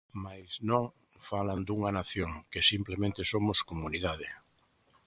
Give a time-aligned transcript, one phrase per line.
[0.23, 0.83] Mais non,
[1.29, 4.27] falan dunha Nación que simplemente somos comunidade.